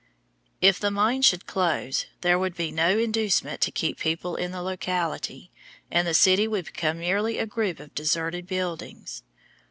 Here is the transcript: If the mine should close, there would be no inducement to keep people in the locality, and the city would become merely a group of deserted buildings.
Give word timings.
If 0.61 0.79
the 0.79 0.89
mine 0.89 1.21
should 1.21 1.45
close, 1.45 2.07
there 2.21 2.39
would 2.39 2.55
be 2.57 2.71
no 2.71 2.97
inducement 2.97 3.61
to 3.61 3.71
keep 3.71 3.99
people 3.99 4.35
in 4.35 4.49
the 4.51 4.63
locality, 4.63 5.51
and 5.91 6.07
the 6.07 6.15
city 6.15 6.47
would 6.47 6.65
become 6.65 6.97
merely 6.97 7.37
a 7.37 7.45
group 7.45 7.79
of 7.79 7.93
deserted 7.93 8.47
buildings. 8.47 9.21